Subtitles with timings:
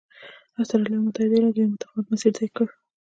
[0.59, 2.67] اسټرالیا او متحدو ایالتونو یو متفاوت مسیر طی کړ.